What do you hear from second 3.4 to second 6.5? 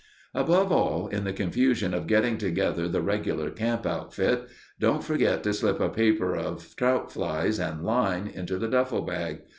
camp outfit, don't forget to slip a paper